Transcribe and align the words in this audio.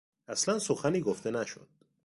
اصلا 0.27 0.59
سخنی 0.59 1.01
گفته 1.01 1.31
نشد. 1.31 1.69